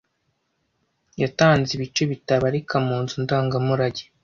[1.21, 4.03] Yatanze ibice bitabarika mu nzu ndangamurage.